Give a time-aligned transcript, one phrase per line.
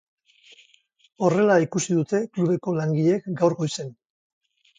[1.27, 3.95] Horrela ikusi dute klubeko langileek gaur goizen.